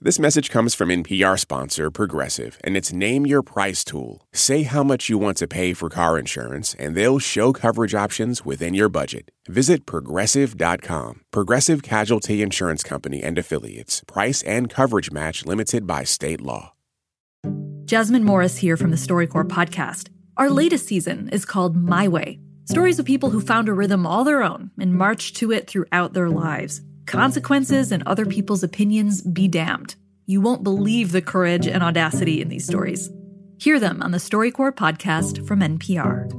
This 0.00 0.20
message 0.20 0.48
comes 0.48 0.76
from 0.76 0.90
NPR 0.90 1.36
sponsor 1.36 1.90
Progressive 1.90 2.56
and 2.62 2.76
its 2.76 2.92
Name 2.92 3.26
Your 3.26 3.42
Price 3.42 3.82
tool. 3.82 4.22
Say 4.32 4.62
how 4.62 4.84
much 4.84 5.08
you 5.08 5.18
want 5.18 5.38
to 5.38 5.48
pay 5.48 5.74
for 5.74 5.88
car 5.88 6.16
insurance, 6.16 6.72
and 6.78 6.94
they'll 6.94 7.18
show 7.18 7.52
coverage 7.52 7.96
options 7.96 8.44
within 8.44 8.74
your 8.74 8.88
budget. 8.88 9.32
Visit 9.48 9.86
progressive.com. 9.86 11.22
Progressive 11.32 11.82
Casualty 11.82 12.42
Insurance 12.42 12.84
Company 12.84 13.24
and 13.24 13.38
Affiliates. 13.38 14.04
Price 14.06 14.40
and 14.44 14.70
coverage 14.70 15.10
match 15.10 15.44
limited 15.44 15.84
by 15.84 16.04
state 16.04 16.40
law. 16.40 16.74
Jasmine 17.84 18.22
Morris 18.22 18.58
here 18.58 18.76
from 18.76 18.92
the 18.92 18.96
StoryCorps 18.96 19.48
podcast. 19.48 20.10
Our 20.36 20.48
latest 20.48 20.86
season 20.86 21.28
is 21.30 21.44
called 21.44 21.74
My 21.74 22.06
Way 22.06 22.38
stories 22.68 22.98
of 22.98 23.06
people 23.06 23.30
who 23.30 23.40
found 23.40 23.66
a 23.66 23.72
rhythm 23.72 24.06
all 24.06 24.24
their 24.24 24.42
own 24.42 24.70
and 24.78 24.94
marched 24.94 25.34
to 25.34 25.50
it 25.50 25.66
throughout 25.66 26.12
their 26.12 26.28
lives. 26.28 26.82
Consequences 27.08 27.90
and 27.90 28.02
other 28.04 28.26
people's 28.26 28.62
opinions 28.62 29.22
be 29.22 29.48
damned. 29.48 29.96
You 30.26 30.42
won't 30.42 30.62
believe 30.62 31.10
the 31.10 31.22
courage 31.22 31.66
and 31.66 31.82
audacity 31.82 32.42
in 32.42 32.50
these 32.50 32.66
stories. 32.66 33.08
Hear 33.56 33.80
them 33.80 34.02
on 34.02 34.10
the 34.10 34.18
StoryCorps 34.18 34.74
podcast 34.74 35.48
from 35.48 35.60
NPR. 35.60 36.30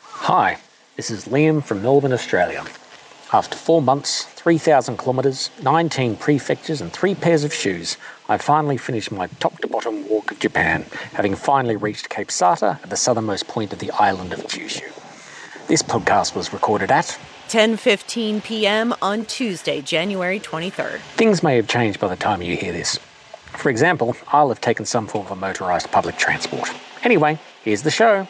Hi, 0.00 0.58
this 0.94 1.10
is 1.10 1.24
Liam 1.24 1.60
from 1.64 1.82
Melbourne, 1.82 2.12
Australia. 2.12 2.64
After 3.32 3.56
four 3.56 3.82
months, 3.82 4.26
3,000 4.26 4.96
kilometres, 4.96 5.50
19 5.64 6.14
prefectures, 6.16 6.80
and 6.80 6.92
three 6.92 7.16
pairs 7.16 7.42
of 7.42 7.52
shoes, 7.52 7.96
I 8.28 8.38
finally 8.38 8.76
finished 8.76 9.10
my 9.10 9.26
top 9.40 9.58
to 9.58 9.66
bottom 9.66 10.08
walk 10.08 10.30
of 10.30 10.38
Japan, 10.38 10.84
having 11.14 11.34
finally 11.34 11.74
reached 11.74 12.10
Cape 12.10 12.28
Sata 12.28 12.80
at 12.80 12.90
the 12.90 12.96
southernmost 12.96 13.48
point 13.48 13.72
of 13.72 13.80
the 13.80 13.90
island 13.90 14.32
of 14.32 14.38
Kyushu. 14.44 14.79
This 15.70 15.82
podcast 15.82 16.34
was 16.34 16.52
recorded 16.52 16.90
at 16.90 17.16
10:15 17.46 18.42
p.m. 18.42 18.92
on 19.00 19.24
Tuesday, 19.24 19.80
January 19.80 20.40
23rd. 20.40 20.98
Things 21.14 21.44
may 21.44 21.54
have 21.54 21.68
changed 21.68 22.00
by 22.00 22.08
the 22.08 22.16
time 22.16 22.42
you 22.42 22.56
hear 22.56 22.72
this. 22.72 22.98
For 23.56 23.70
example, 23.70 24.16
I'll 24.32 24.48
have 24.48 24.60
taken 24.60 24.84
some 24.84 25.06
form 25.06 25.28
of 25.28 25.38
motorized 25.38 25.88
public 25.92 26.16
transport. 26.16 26.68
Anyway, 27.04 27.38
here's 27.62 27.82
the 27.82 27.90
show. 27.92 28.24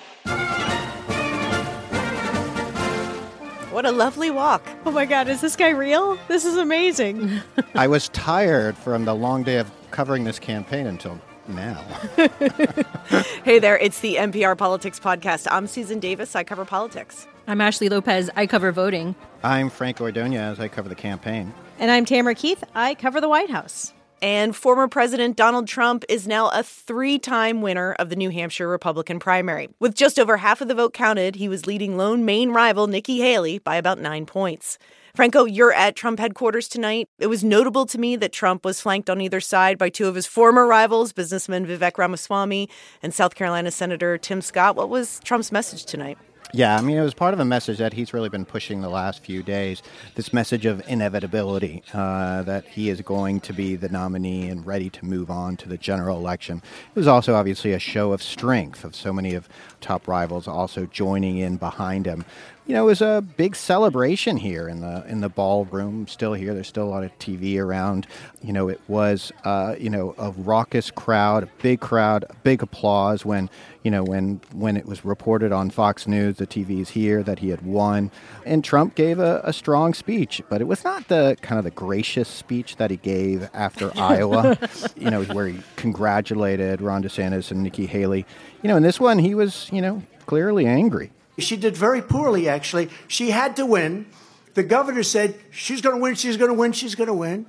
What 3.72 3.86
a 3.86 3.90
lovely 3.90 4.30
walk. 4.30 4.68
Oh 4.84 4.90
my 4.90 5.06
god, 5.06 5.26
is 5.26 5.40
this 5.40 5.56
guy 5.56 5.70
real? 5.70 6.18
This 6.28 6.44
is 6.44 6.58
amazing. 6.58 7.40
I 7.74 7.86
was 7.86 8.10
tired 8.10 8.76
from 8.76 9.06
the 9.06 9.14
long 9.14 9.44
day 9.44 9.56
of 9.56 9.70
covering 9.90 10.24
this 10.24 10.38
campaign 10.38 10.86
until 10.86 11.18
now. 11.48 11.82
hey 13.44 13.58
there, 13.58 13.78
it's 13.78 14.00
the 14.00 14.16
NPR 14.16 14.56
Politics 14.56 15.00
Podcast. 15.00 15.46
I'm 15.50 15.66
Susan 15.66 15.98
Davis. 16.00 16.36
I 16.36 16.44
cover 16.44 16.64
politics. 16.64 17.26
I'm 17.50 17.60
Ashley 17.60 17.88
Lopez. 17.88 18.30
I 18.36 18.46
cover 18.46 18.70
voting. 18.70 19.16
I'm 19.42 19.70
Franco 19.70 20.08
Ordoñez. 20.08 20.60
I 20.60 20.68
cover 20.68 20.88
the 20.88 20.94
campaign. 20.94 21.52
And 21.80 21.90
I'm 21.90 22.04
Tamara 22.04 22.36
Keith. 22.36 22.62
I 22.76 22.94
cover 22.94 23.20
the 23.20 23.28
White 23.28 23.50
House. 23.50 23.92
And 24.22 24.54
former 24.54 24.86
President 24.86 25.36
Donald 25.36 25.66
Trump 25.66 26.04
is 26.08 26.28
now 26.28 26.50
a 26.50 26.62
three 26.62 27.18
time 27.18 27.60
winner 27.60 27.94
of 27.94 28.08
the 28.08 28.14
New 28.14 28.30
Hampshire 28.30 28.68
Republican 28.68 29.18
primary. 29.18 29.68
With 29.80 29.96
just 29.96 30.20
over 30.20 30.36
half 30.36 30.60
of 30.60 30.68
the 30.68 30.76
vote 30.76 30.94
counted, 30.94 31.34
he 31.34 31.48
was 31.48 31.66
leading 31.66 31.96
lone 31.96 32.24
main 32.24 32.50
rival 32.50 32.86
Nikki 32.86 33.18
Haley 33.18 33.58
by 33.58 33.74
about 33.74 33.98
nine 33.98 34.26
points. 34.26 34.78
Franco, 35.16 35.44
you're 35.44 35.72
at 35.72 35.96
Trump 35.96 36.20
headquarters 36.20 36.68
tonight. 36.68 37.08
It 37.18 37.26
was 37.26 37.42
notable 37.42 37.84
to 37.86 37.98
me 37.98 38.14
that 38.14 38.32
Trump 38.32 38.64
was 38.64 38.80
flanked 38.80 39.10
on 39.10 39.20
either 39.20 39.40
side 39.40 39.76
by 39.76 39.88
two 39.88 40.06
of 40.06 40.14
his 40.14 40.24
former 40.24 40.68
rivals, 40.68 41.12
businessman 41.12 41.66
Vivek 41.66 41.98
Ramaswamy 41.98 42.68
and 43.02 43.12
South 43.12 43.34
Carolina 43.34 43.72
Senator 43.72 44.18
Tim 44.18 44.40
Scott. 44.40 44.76
What 44.76 44.88
was 44.88 45.18
Trump's 45.24 45.50
message 45.50 45.84
tonight? 45.84 46.16
Yeah, 46.52 46.76
I 46.76 46.80
mean, 46.80 46.96
it 46.96 47.02
was 47.02 47.14
part 47.14 47.32
of 47.32 47.38
a 47.38 47.44
message 47.44 47.78
that 47.78 47.92
he's 47.92 48.12
really 48.12 48.28
been 48.28 48.44
pushing 48.44 48.80
the 48.80 48.88
last 48.88 49.22
few 49.22 49.42
days. 49.42 49.82
This 50.16 50.32
message 50.32 50.66
of 50.66 50.82
inevitability, 50.88 51.84
uh, 51.94 52.42
that 52.42 52.66
he 52.66 52.90
is 52.90 53.00
going 53.02 53.40
to 53.42 53.52
be 53.52 53.76
the 53.76 53.88
nominee 53.88 54.48
and 54.48 54.66
ready 54.66 54.90
to 54.90 55.04
move 55.04 55.30
on 55.30 55.56
to 55.58 55.68
the 55.68 55.76
general 55.76 56.18
election. 56.18 56.60
It 56.94 56.98
was 56.98 57.06
also 57.06 57.34
obviously 57.34 57.72
a 57.72 57.78
show 57.78 58.12
of 58.12 58.20
strength 58.20 58.84
of 58.84 58.96
so 58.96 59.12
many 59.12 59.34
of 59.34 59.48
top 59.80 60.08
rivals 60.08 60.48
also 60.48 60.86
joining 60.86 61.38
in 61.38 61.56
behind 61.56 62.06
him 62.06 62.24
you 62.70 62.76
know, 62.76 62.84
it 62.84 62.86
was 62.86 63.02
a 63.02 63.24
big 63.36 63.56
celebration 63.56 64.36
here 64.36 64.68
in 64.68 64.80
the 64.80 65.04
in 65.08 65.22
the 65.22 65.28
ballroom. 65.28 66.06
Still 66.06 66.34
here, 66.34 66.54
there's 66.54 66.68
still 66.68 66.84
a 66.84 66.88
lot 66.88 67.02
of 67.02 67.10
TV 67.18 67.58
around. 67.58 68.06
You 68.44 68.52
know, 68.52 68.68
it 68.68 68.80
was 68.86 69.32
uh, 69.42 69.74
you 69.76 69.90
know 69.90 70.14
a 70.18 70.30
raucous 70.30 70.92
crowd, 70.92 71.42
a 71.42 71.48
big 71.60 71.80
crowd, 71.80 72.26
big 72.44 72.62
applause 72.62 73.24
when 73.24 73.50
you 73.82 73.90
know 73.90 74.04
when 74.04 74.40
when 74.52 74.76
it 74.76 74.86
was 74.86 75.04
reported 75.04 75.50
on 75.50 75.70
Fox 75.70 76.06
News, 76.06 76.36
the 76.36 76.46
TVs 76.46 76.90
here 76.90 77.24
that 77.24 77.40
he 77.40 77.48
had 77.48 77.62
won, 77.62 78.12
and 78.46 78.62
Trump 78.62 78.94
gave 78.94 79.18
a, 79.18 79.40
a 79.42 79.52
strong 79.52 79.92
speech, 79.92 80.40
but 80.48 80.60
it 80.60 80.68
was 80.68 80.84
not 80.84 81.08
the 81.08 81.36
kind 81.42 81.58
of 81.58 81.64
the 81.64 81.72
gracious 81.72 82.28
speech 82.28 82.76
that 82.76 82.92
he 82.92 82.98
gave 82.98 83.50
after 83.52 83.90
Iowa. 83.98 84.56
You 84.94 85.10
know, 85.10 85.24
where 85.24 85.48
he 85.48 85.58
congratulated 85.74 86.80
Ron 86.80 87.02
DeSantis 87.02 87.50
and 87.50 87.64
Nikki 87.64 87.86
Haley. 87.86 88.24
You 88.62 88.68
know, 88.68 88.76
in 88.76 88.84
this 88.84 89.00
one, 89.00 89.18
he 89.18 89.34
was 89.34 89.68
you 89.72 89.82
know 89.82 90.04
clearly 90.26 90.66
angry. 90.66 91.10
She 91.38 91.56
did 91.56 91.76
very 91.76 92.02
poorly, 92.02 92.48
actually. 92.48 92.90
She 93.08 93.30
had 93.30 93.56
to 93.56 93.66
win. 93.66 94.06
The 94.54 94.62
governor 94.62 95.02
said 95.02 95.36
she's 95.50 95.80
going 95.80 95.96
to 95.96 96.02
win, 96.02 96.14
she's 96.14 96.36
going 96.36 96.50
to 96.50 96.54
win, 96.54 96.72
she's 96.72 96.94
going 96.94 97.08
to 97.08 97.14
win. 97.14 97.46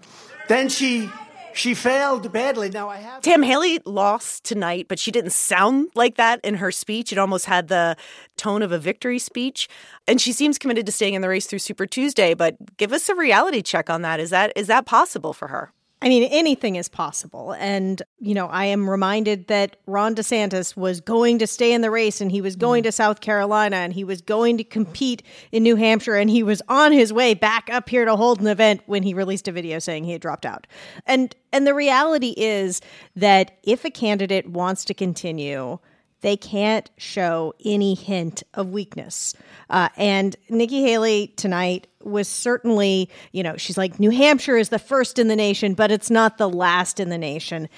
Then 0.48 0.70
she 0.70 1.10
she 1.54 1.74
failed 1.74 2.32
badly. 2.32 2.70
Now 2.70 2.90
I 2.90 2.98
have 2.98 3.22
Tam 3.22 3.44
Haley 3.44 3.80
lost 3.86 4.44
tonight, 4.44 4.88
but 4.88 5.00
she 5.00 5.12
didn't 5.12 5.32
sound 5.32 5.90
like 5.96 6.16
that 6.16 6.40
in 6.44 6.56
her 6.56 6.72
speech. 6.72 7.12
It 7.12 7.18
almost 7.18 7.46
had 7.46 7.68
the 7.68 7.98
tone 8.38 8.62
of 8.62 8.72
a 8.72 8.80
victory 8.80 9.20
speech. 9.20 9.68
And 10.08 10.22
she 10.22 10.32
seems 10.32 10.58
committed 10.58 10.86
to 10.86 10.92
staying 10.92 11.14
in 11.14 11.22
the 11.22 11.30
race 11.30 11.48
through 11.48 11.60
Super 11.60 11.86
Tuesday, 11.86 12.34
but 12.34 12.78
give 12.78 12.94
us 12.94 13.10
a 13.10 13.16
reality 13.16 13.62
check 13.62 13.90
on 13.90 14.02
that. 14.04 14.20
Is 14.20 14.30
that 14.30 14.54
is 14.56 14.68
that 14.68 14.86
possible 14.86 15.34
for 15.34 15.50
her? 15.50 15.72
I 16.04 16.10
mean, 16.10 16.24
anything 16.32 16.78
is 16.78 16.90
possible. 16.90 17.54
And, 17.60 18.02
you 18.20 18.34
know, 18.34 18.48
I 18.48 18.66
am 18.66 18.90
reminded 18.90 19.48
that 19.50 19.78
Ron 19.86 20.16
DeSantis 20.16 20.76
was 20.76 21.00
going 21.00 21.38
to 21.40 21.46
stay 21.46 21.74
in 21.74 21.82
the 21.82 21.92
race 21.92 22.22
and 22.22 22.32
he 22.32 22.42
was 22.42 22.56
going 22.56 22.82
mm. 22.82 22.86
to 22.86 22.92
South 22.92 23.22
Carolina 23.22 23.76
and 23.76 23.94
he 23.94 24.04
was 24.04 24.20
going 24.20 24.58
to 24.58 24.64
compete 24.64 25.22
in 25.52 25.62
New 25.62 25.76
Hampshire 25.76 26.16
and 26.16 26.28
he 26.28 26.42
was 26.42 26.60
on 26.68 26.92
his 26.92 27.14
way 27.14 27.36
back 27.36 27.70
up 27.72 27.88
here 27.88 28.06
to 28.06 28.16
hold 28.16 28.42
an 28.42 28.48
event 28.48 28.82
when 28.88 29.04
he 29.04 29.14
released 29.14 29.48
a 29.48 29.52
video 29.52 29.78
saying 29.78 30.04
he 30.06 30.14
had 30.14 30.22
dropped 30.22 30.46
out. 30.46 30.66
And 31.06 31.36
and 31.54 31.68
the 31.68 31.74
reality 31.74 32.34
is 32.38 32.82
that 33.16 33.60
if 33.62 33.86
a 33.86 33.92
candidate 33.92 34.50
wants 34.50 34.86
to 34.86 34.94
continue, 34.94 35.78
they 36.22 36.38
can't 36.38 36.90
show 36.98 37.54
any 37.64 37.96
hint 37.96 38.44
of 38.54 38.70
weakness. 38.70 39.34
Uh, 39.70 39.90
and 39.98 40.36
Nikki 40.50 40.82
Haley 40.82 41.34
tonight 41.36 41.88
was 42.02 42.28
certainly, 42.28 43.10
you 43.32 43.44
know, 43.44 43.58
she's 43.58 43.78
like, 43.78 44.00
New 44.00 44.12
Hampshire 44.12 44.58
is 44.58 44.70
the 44.70 44.80
first 44.80 45.20
in 45.20 45.28
the 45.28 45.36
nation, 45.36 45.74
but 45.74 45.92
it's 45.92 46.10
not 46.10 46.38
the 46.38 46.50
last 46.50 47.00
in 47.00 47.10
the 47.10 47.18
nation. 47.18 47.70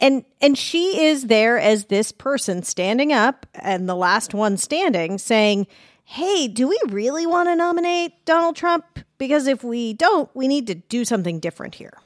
And 0.00 0.24
and 0.40 0.58
she 0.58 1.06
is 1.06 1.26
there 1.26 1.58
as 1.58 1.84
this 1.84 2.10
person 2.10 2.64
standing 2.64 3.12
up 3.12 3.46
and 3.54 3.88
the 3.88 3.94
last 3.94 4.34
one 4.34 4.56
standing 4.56 5.16
saying, 5.18 5.68
Hey, 6.04 6.48
do 6.48 6.68
we 6.68 6.78
really 6.88 7.24
want 7.24 7.48
to 7.48 7.54
nominate 7.54 8.24
Donald 8.24 8.56
Trump? 8.56 8.84
Because 9.16 9.46
if 9.46 9.62
we 9.62 9.92
don't, 9.92 10.28
we 10.34 10.48
need 10.48 10.66
to 10.66 10.74
do 10.74 11.04
something 11.04 11.38
different 11.38 11.76
here. 11.76 11.96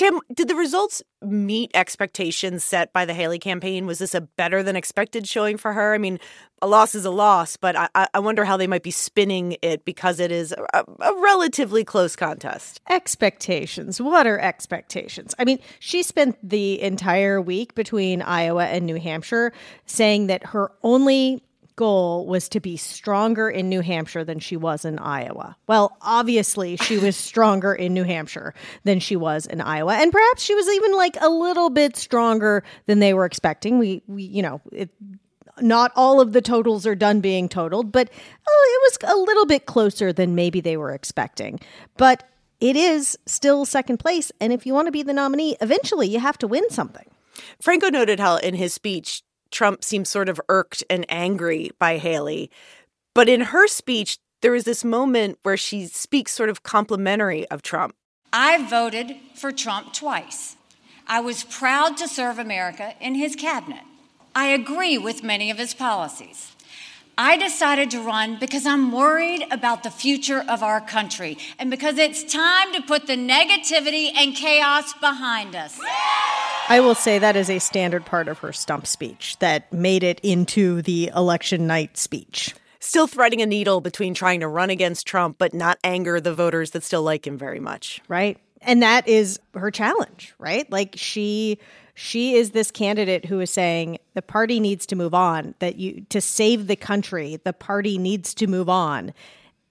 Tam, 0.00 0.18
did 0.32 0.48
the 0.48 0.54
results 0.54 1.02
meet 1.20 1.70
expectations 1.74 2.64
set 2.64 2.90
by 2.90 3.04
the 3.04 3.12
Haley 3.12 3.38
campaign? 3.38 3.84
Was 3.84 3.98
this 3.98 4.14
a 4.14 4.22
better 4.22 4.62
than 4.62 4.74
expected 4.74 5.28
showing 5.28 5.58
for 5.58 5.74
her? 5.74 5.92
I 5.92 5.98
mean, 5.98 6.18
a 6.62 6.66
loss 6.66 6.94
is 6.94 7.04
a 7.04 7.10
loss, 7.10 7.58
but 7.58 7.76
I, 7.76 8.08
I 8.14 8.18
wonder 8.18 8.46
how 8.46 8.56
they 8.56 8.66
might 8.66 8.82
be 8.82 8.92
spinning 8.92 9.58
it 9.60 9.84
because 9.84 10.18
it 10.18 10.32
is 10.32 10.52
a, 10.52 10.84
a 11.00 11.20
relatively 11.20 11.84
close 11.84 12.16
contest. 12.16 12.80
Expectations. 12.88 14.00
What 14.00 14.26
are 14.26 14.38
expectations? 14.38 15.34
I 15.38 15.44
mean, 15.44 15.58
she 15.80 16.02
spent 16.02 16.38
the 16.42 16.80
entire 16.80 17.38
week 17.38 17.74
between 17.74 18.22
Iowa 18.22 18.64
and 18.64 18.86
New 18.86 18.98
Hampshire 18.98 19.52
saying 19.84 20.28
that 20.28 20.46
her 20.46 20.72
only 20.82 21.42
goal 21.76 22.26
was 22.26 22.48
to 22.50 22.60
be 22.60 22.76
stronger 22.76 23.48
in 23.48 23.68
New 23.68 23.80
Hampshire 23.80 24.24
than 24.24 24.38
she 24.38 24.56
was 24.56 24.84
in 24.84 24.98
Iowa. 24.98 25.56
Well, 25.66 25.96
obviously, 26.00 26.76
she 26.76 26.98
was 26.98 27.16
stronger 27.30 27.74
in 27.74 27.94
New 27.94 28.04
Hampshire 28.04 28.54
than 28.84 29.00
she 29.00 29.16
was 29.16 29.46
in 29.46 29.60
Iowa, 29.60 29.94
and 29.94 30.12
perhaps 30.12 30.42
she 30.42 30.54
was 30.54 30.68
even 30.68 30.92
like 30.96 31.16
a 31.20 31.28
little 31.28 31.70
bit 31.70 31.96
stronger 31.96 32.62
than 32.86 32.98
they 32.98 33.14
were 33.14 33.24
expecting. 33.24 33.78
We, 33.78 34.02
we 34.06 34.24
you 34.24 34.42
know, 34.42 34.60
it, 34.72 34.90
not 35.60 35.92
all 35.96 36.20
of 36.20 36.32
the 36.32 36.42
totals 36.42 36.86
are 36.86 36.94
done 36.94 37.20
being 37.20 37.48
totaled, 37.48 37.92
but 37.92 38.10
oh, 38.48 38.78
it 38.80 39.06
was 39.06 39.14
a 39.14 39.16
little 39.18 39.46
bit 39.46 39.66
closer 39.66 40.12
than 40.12 40.34
maybe 40.34 40.60
they 40.60 40.76
were 40.76 40.92
expecting. 40.92 41.60
But 41.96 42.28
it 42.60 42.76
is 42.76 43.18
still 43.26 43.64
second 43.64 43.98
place, 43.98 44.30
and 44.40 44.52
if 44.52 44.66
you 44.66 44.74
want 44.74 44.86
to 44.86 44.92
be 44.92 45.02
the 45.02 45.12
nominee, 45.12 45.56
eventually 45.60 46.08
you 46.08 46.20
have 46.20 46.38
to 46.38 46.46
win 46.46 46.68
something. 46.70 47.06
Franco 47.60 47.88
noted 47.88 48.20
how 48.20 48.36
in 48.36 48.54
his 48.54 48.74
speech 48.74 49.22
Trump 49.50 49.84
seems 49.84 50.08
sort 50.08 50.28
of 50.28 50.40
irked 50.48 50.84
and 50.88 51.04
angry 51.08 51.70
by 51.78 51.98
Haley. 51.98 52.50
But 53.14 53.28
in 53.28 53.40
her 53.40 53.66
speech, 53.66 54.18
there 54.42 54.54
is 54.54 54.64
this 54.64 54.84
moment 54.84 55.38
where 55.42 55.56
she 55.56 55.86
speaks 55.86 56.32
sort 56.32 56.48
of 56.48 56.62
complimentary 56.62 57.46
of 57.48 57.62
Trump. 57.62 57.94
I 58.32 58.66
voted 58.68 59.16
for 59.34 59.52
Trump 59.52 59.92
twice. 59.92 60.56
I 61.06 61.20
was 61.20 61.42
proud 61.44 61.96
to 61.96 62.08
serve 62.08 62.38
America 62.38 62.94
in 63.00 63.16
his 63.16 63.34
cabinet. 63.34 63.82
I 64.34 64.46
agree 64.46 64.96
with 64.96 65.24
many 65.24 65.50
of 65.50 65.58
his 65.58 65.74
policies. 65.74 66.52
I 67.18 67.36
decided 67.36 67.90
to 67.90 68.00
run 68.00 68.38
because 68.38 68.64
I'm 68.64 68.92
worried 68.92 69.44
about 69.50 69.82
the 69.82 69.90
future 69.90 70.42
of 70.48 70.62
our 70.62 70.80
country 70.80 71.36
and 71.58 71.70
because 71.70 71.98
it's 71.98 72.22
time 72.22 72.72
to 72.72 72.80
put 72.80 73.06
the 73.06 73.16
negativity 73.16 74.10
and 74.16 74.34
chaos 74.34 74.94
behind 74.94 75.54
us. 75.54 75.78
I 76.70 76.78
will 76.78 76.94
say 76.94 77.18
that 77.18 77.34
is 77.34 77.50
a 77.50 77.58
standard 77.58 78.06
part 78.06 78.28
of 78.28 78.38
her 78.38 78.52
stump 78.52 78.86
speech 78.86 79.36
that 79.40 79.72
made 79.72 80.04
it 80.04 80.20
into 80.20 80.82
the 80.82 81.10
election 81.16 81.66
night 81.66 81.98
speech. 81.98 82.54
Still 82.78 83.08
threading 83.08 83.42
a 83.42 83.46
needle 83.46 83.80
between 83.80 84.14
trying 84.14 84.38
to 84.38 84.46
run 84.46 84.70
against 84.70 85.04
Trump 85.04 85.36
but 85.36 85.52
not 85.52 85.80
anger 85.82 86.20
the 86.20 86.32
voters 86.32 86.70
that 86.70 86.84
still 86.84 87.02
like 87.02 87.26
him 87.26 87.36
very 87.36 87.58
much. 87.58 88.00
Right. 88.06 88.38
And 88.60 88.84
that 88.84 89.08
is 89.08 89.40
her 89.54 89.72
challenge, 89.72 90.32
right? 90.38 90.70
Like 90.70 90.94
she 90.96 91.58
she 91.94 92.36
is 92.36 92.52
this 92.52 92.70
candidate 92.70 93.24
who 93.24 93.40
is 93.40 93.50
saying 93.50 93.98
the 94.14 94.22
party 94.22 94.60
needs 94.60 94.86
to 94.86 94.94
move 94.94 95.12
on 95.12 95.56
that 95.58 95.74
you 95.74 96.06
to 96.10 96.20
save 96.20 96.68
the 96.68 96.76
country 96.76 97.40
the 97.42 97.52
party 97.52 97.98
needs 97.98 98.32
to 98.34 98.46
move 98.46 98.68
on 98.68 99.12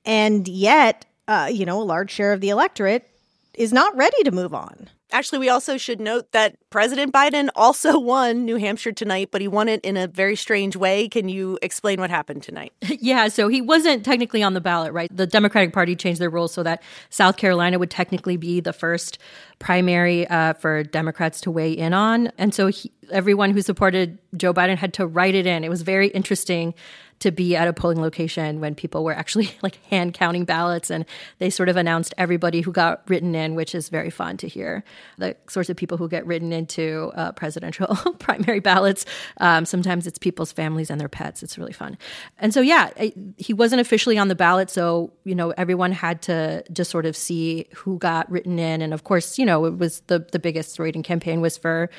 and 0.04 0.50
yet 0.50 1.06
uh, 1.30 1.50
you 1.50 1.66
know 1.66 1.81
a 1.81 1.84
large 1.84 2.12
share 2.12 2.34
of 2.34 2.42
the 2.42 2.50
electorate 2.50 3.10
is 3.54 3.72
not 3.72 3.95
ready 3.95 4.22
to 4.24 4.31
move 4.31 4.54
on 4.54 4.90
Actually, 5.11 5.39
we 5.39 5.50
also 5.50 5.77
should 5.77 6.00
note 6.00 6.31
that 6.33 6.56
President 6.69 7.13
Biden 7.13 7.50
also 7.56 8.00
won 8.09 8.45
New 8.45 8.57
Hampshire 8.57 8.91
tonight, 8.91 9.29
but 9.31 9.41
he 9.41 9.47
won 9.47 9.67
it 9.67 9.81
in 9.83 9.97
a 9.97 10.07
very 10.07 10.35
strange 10.35 10.75
way. 10.75 11.07
Can 11.07 11.29
you 11.29 11.57
explain 11.61 12.00
what 12.00 12.09
happened 12.09 12.44
tonight? 12.44 12.73
yeah, 12.81 13.27
so 13.27 13.47
he 13.47 13.61
wasn't 13.61 14.06
technically 14.06 14.44
on 14.44 14.53
the 14.53 14.61
ballot, 14.61 14.94
right? 14.94 15.09
The 15.15 15.27
Democratic 15.27 15.73
Party 15.73 15.95
changed 15.95 16.21
their 16.21 16.29
rules 16.29 16.53
so 16.53 16.63
that 16.63 16.83
South 17.09 17.38
Carolina 17.38 17.79
would 17.79 17.91
technically 17.91 18.38
be 18.38 18.59
the 18.59 18.73
first 18.73 19.17
primary 19.57 20.27
uh, 20.27 20.53
for 20.53 20.83
Democrats 20.83 21.41
to 21.41 21.51
weigh 21.51 21.71
in 21.71 21.94
on. 21.94 22.31
And 22.38 22.53
so 22.53 22.67
he, 22.67 22.91
everyone 23.11 23.51
who 23.51 23.61
supported 23.61 24.19
Joe 24.38 24.53
Biden 24.53 24.77
had 24.77 24.94
to 24.95 25.07
write 25.07 25.35
it 25.35 25.45
in. 25.45 25.63
It 25.63 25.69
was 25.69 25.81
very 25.81 26.07
interesting 26.09 26.73
to 27.19 27.31
be 27.31 27.56
at 27.56 27.68
a 27.68 27.74
polling 27.74 28.01
location 28.01 28.60
when 28.60 28.75
people 28.75 29.04
were 29.04 29.13
actually 29.13 29.51
like 29.62 29.83
hand 29.86 30.13
counting 30.13 30.45
ballots 30.45 30.89
and 30.89 31.06
they 31.39 31.50
sort 31.50 31.69
of 31.69 31.77
announced 31.77 32.13
everybody 32.18 32.62
who 32.62 32.71
got 32.71 33.01
written 33.07 33.36
in, 33.36 33.56
which 33.56 33.75
is 33.75 33.89
very 33.89 34.10
fun 34.10 34.38
to 34.38 34.48
hear. 34.48 34.83
The 35.18 35.36
sorts 35.48 35.69
of 35.69 35.77
people 35.77 35.98
who 35.98 36.07
get 36.07 36.25
written 36.25 36.54
into 36.54 37.12
uh, 37.16 37.31
presidential 37.33 37.88
primary 38.19 38.60
ballots. 38.60 39.06
Um, 39.38 39.66
sometimes 39.66 40.07
it's 40.07 40.18
people's 40.18 40.51
families 40.51 40.89
and 40.89 41.00
their 41.00 41.10
pets. 41.10 41.44
It's 41.44 41.57
really 41.57 41.74
fun. 41.74 41.98
And 42.38 42.54
so, 42.54 42.62
yeah, 42.62 42.89
I, 42.98 43.13
he 43.38 43.54
wasn't 43.54 43.81
officially 43.81 44.18
on 44.18 44.27
the 44.27 44.36
ballot. 44.36 44.69
So, 44.69 45.12
you 45.24 45.36
know, 45.36 45.51
everyone 45.51 45.92
had 45.92 46.21
to 46.24 46.63
just 46.71 46.92
sort 46.92 47.06
of 47.06 47.16
see 47.16 47.68
who 47.75 47.98
got 47.98 48.30
written 48.31 48.60
in. 48.60 48.81
And 48.81 48.94
of 48.94 49.04
course, 49.04 49.38
you 49.38 49.45
know, 49.45 49.66
it 49.66 49.77
was 49.77 50.01
the, 50.07 50.19
the 50.31 50.39
biggest 50.39 50.80
rating 50.80 51.04
campaign 51.04 51.42
was 51.42 51.57
for 51.57 51.89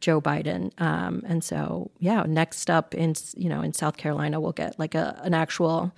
Joe 0.00 0.20
Biden. 0.20 0.78
Um, 0.80 1.22
and 1.26 1.42
so, 1.42 1.90
yeah, 1.98 2.24
next 2.26 2.70
up 2.70 2.94
in 2.94 3.14
you 3.36 3.48
know 3.48 3.62
in 3.62 3.72
South 3.72 3.96
Carolina, 3.96 4.40
we'll 4.40 4.52
get 4.52 4.78
like 4.78 4.94
a 4.94 5.20
an 5.24 5.34
actual 5.34 5.92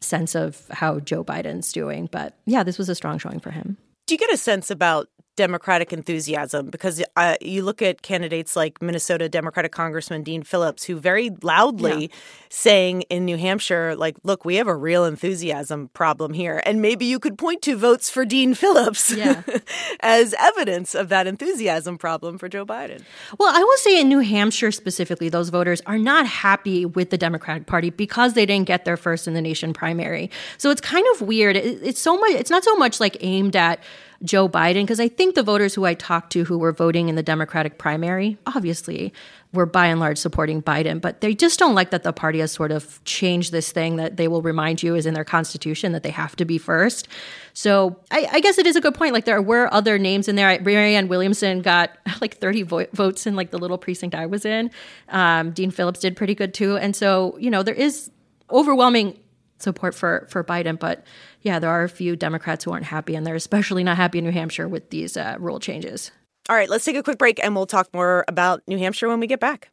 sense 0.00 0.34
of 0.34 0.66
how 0.70 1.00
Joe 1.00 1.24
Biden's 1.24 1.72
doing. 1.72 2.08
But 2.10 2.34
yeah, 2.46 2.62
this 2.62 2.78
was 2.78 2.88
a 2.88 2.94
strong 2.94 3.18
showing 3.18 3.40
for 3.40 3.50
him. 3.50 3.76
Do 4.06 4.14
you 4.14 4.18
get 4.18 4.32
a 4.32 4.36
sense 4.36 4.70
about 4.70 5.08
Democratic 5.34 5.92
enthusiasm 5.92 6.68
because 6.68 7.02
uh, 7.16 7.36
you 7.40 7.62
look 7.62 7.80
at 7.80 8.02
candidates 8.02 8.54
like 8.54 8.82
Minnesota 8.82 9.30
Democratic 9.30 9.72
Congressman 9.72 10.22
Dean 10.22 10.42
Phillips, 10.42 10.84
who 10.84 10.96
very 10.96 11.30
loudly 11.42 12.02
yeah. 12.02 12.16
saying 12.50 13.02
in 13.02 13.24
New 13.24 13.38
Hampshire, 13.38 13.96
like, 13.96 14.16
look, 14.24 14.44
we 14.44 14.56
have 14.56 14.66
a 14.66 14.76
real 14.76 15.06
enthusiasm 15.06 15.88
problem 15.94 16.34
here. 16.34 16.62
And 16.66 16.82
maybe 16.82 17.06
you 17.06 17.18
could 17.18 17.38
point 17.38 17.62
to 17.62 17.76
votes 17.76 18.10
for 18.10 18.26
Dean 18.26 18.52
Phillips 18.52 19.10
yeah. 19.10 19.42
as 20.00 20.34
evidence 20.38 20.94
of 20.94 21.08
that 21.08 21.26
enthusiasm 21.26 21.96
problem 21.96 22.36
for 22.36 22.50
Joe 22.50 22.66
Biden. 22.66 23.02
Well, 23.38 23.54
I 23.54 23.62
will 23.62 23.78
say 23.78 23.98
in 23.98 24.08
New 24.08 24.20
Hampshire 24.20 24.70
specifically, 24.70 25.30
those 25.30 25.48
voters 25.48 25.80
are 25.86 25.98
not 25.98 26.26
happy 26.26 26.84
with 26.84 27.08
the 27.08 27.18
Democratic 27.18 27.66
Party 27.66 27.88
because 27.88 28.34
they 28.34 28.44
didn't 28.44 28.66
get 28.66 28.84
their 28.84 28.98
first 28.98 29.26
in 29.26 29.32
the 29.32 29.40
nation 29.40 29.72
primary. 29.72 30.30
So 30.58 30.70
it's 30.70 30.82
kind 30.82 31.06
of 31.14 31.22
weird. 31.22 31.56
it's 31.56 32.00
so 32.00 32.18
much, 32.18 32.32
it's 32.32 32.50
not 32.50 32.64
so 32.64 32.76
much 32.76 33.00
like 33.00 33.16
aimed 33.20 33.56
at 33.56 33.82
Joe 34.24 34.48
Biden 34.48 34.82
because 34.82 35.00
I 35.00 35.08
think 35.08 35.34
the 35.34 35.42
voters 35.42 35.74
who 35.74 35.84
I 35.84 35.94
talked 35.94 36.32
to 36.32 36.44
who 36.44 36.58
were 36.58 36.72
voting 36.72 37.08
in 37.08 37.16
the 37.16 37.22
Democratic 37.22 37.78
primary, 37.78 38.38
obviously, 38.46 39.12
were 39.52 39.66
by 39.66 39.86
and 39.86 40.00
large 40.00 40.16
supporting 40.16 40.62
Biden, 40.62 41.00
but 41.00 41.20
they 41.20 41.34
just 41.34 41.58
don't 41.58 41.74
like 41.74 41.90
that 41.90 42.04
the 42.04 42.12
party 42.12 42.38
has 42.38 42.52
sort 42.52 42.72
of 42.72 43.02
changed 43.04 43.52
this 43.52 43.70
thing 43.70 43.96
that 43.96 44.16
they 44.16 44.28
will 44.28 44.40
remind 44.40 44.82
you 44.82 44.94
is 44.94 45.04
in 45.04 45.12
their 45.12 45.24
constitution 45.24 45.92
that 45.92 46.02
they 46.02 46.10
have 46.10 46.34
to 46.36 46.44
be 46.44 46.56
first. 46.56 47.06
So 47.52 47.98
I, 48.10 48.28
I 48.32 48.40
guess 48.40 48.58
it 48.58 48.66
is 48.66 48.76
a 48.76 48.80
good 48.80 48.94
point. 48.94 49.12
Like 49.12 49.26
there 49.26 49.42
were 49.42 49.72
other 49.72 49.98
names 49.98 50.28
in 50.28 50.36
there. 50.36 50.58
Marianne 50.60 51.08
Williamson 51.08 51.60
got 51.60 51.90
like 52.20 52.38
30 52.38 52.62
vo- 52.62 52.86
votes 52.92 53.26
in 53.26 53.36
like 53.36 53.50
the 53.50 53.58
little 53.58 53.78
precinct 53.78 54.14
I 54.14 54.26
was 54.26 54.44
in. 54.44 54.70
Um, 55.08 55.50
Dean 55.50 55.70
Phillips 55.70 56.00
did 56.00 56.16
pretty 56.16 56.34
good 56.34 56.54
too. 56.54 56.76
And 56.78 56.96
so, 56.96 57.36
you 57.38 57.50
know, 57.50 57.62
there 57.62 57.74
is 57.74 58.10
overwhelming 58.50 59.18
support 59.62 59.94
for 59.94 60.26
for 60.28 60.42
Biden, 60.44 60.78
but 60.78 61.04
yeah, 61.42 61.58
there 61.58 61.70
are 61.70 61.84
a 61.84 61.88
few 61.88 62.16
Democrats 62.16 62.64
who 62.64 62.72
aren't 62.72 62.86
happy, 62.86 63.14
and 63.14 63.26
they're 63.26 63.34
especially 63.34 63.84
not 63.84 63.96
happy 63.96 64.18
in 64.18 64.24
New 64.24 64.32
Hampshire 64.32 64.68
with 64.68 64.90
these 64.90 65.16
uh, 65.16 65.36
rule 65.38 65.60
changes. 65.60 66.10
All 66.48 66.56
right, 66.56 66.68
let's 66.68 66.84
take 66.84 66.96
a 66.96 67.02
quick 67.02 67.18
break, 67.18 67.42
and 67.42 67.54
we'll 67.54 67.66
talk 67.66 67.88
more 67.94 68.24
about 68.26 68.62
New 68.66 68.78
Hampshire 68.78 69.08
when 69.08 69.20
we 69.20 69.26
get 69.26 69.40
back. 69.40 69.70